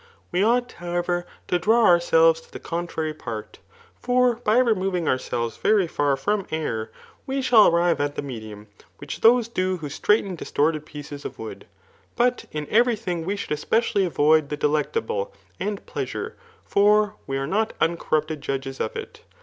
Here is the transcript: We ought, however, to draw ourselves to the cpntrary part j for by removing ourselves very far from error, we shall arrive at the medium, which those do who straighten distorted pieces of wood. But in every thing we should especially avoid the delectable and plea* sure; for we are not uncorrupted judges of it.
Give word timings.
We 0.31 0.43
ought, 0.43 0.71
however, 0.71 1.27
to 1.47 1.59
draw 1.59 1.85
ourselves 1.85 2.41
to 2.41 2.51
the 2.51 2.59
cpntrary 2.59 3.15
part 3.15 3.53
j 3.53 3.59
for 4.01 4.35
by 4.37 4.57
removing 4.57 5.07
ourselves 5.07 5.57
very 5.57 5.85
far 5.85 6.17
from 6.17 6.47
error, 6.49 6.89
we 7.27 7.39
shall 7.43 7.67
arrive 7.67 8.01
at 8.01 8.15
the 8.15 8.23
medium, 8.23 8.65
which 8.97 9.21
those 9.21 9.47
do 9.47 9.77
who 9.77 9.89
straighten 9.89 10.33
distorted 10.35 10.87
pieces 10.87 11.23
of 11.23 11.37
wood. 11.37 11.67
But 12.15 12.45
in 12.51 12.67
every 12.71 12.95
thing 12.95 13.25
we 13.25 13.35
should 13.35 13.51
especially 13.51 14.03
avoid 14.03 14.49
the 14.49 14.57
delectable 14.57 15.35
and 15.59 15.85
plea* 15.85 16.07
sure; 16.07 16.35
for 16.65 17.13
we 17.27 17.37
are 17.37 17.45
not 17.45 17.73
uncorrupted 17.79 18.41
judges 18.41 18.79
of 18.79 18.95
it. 18.95 19.21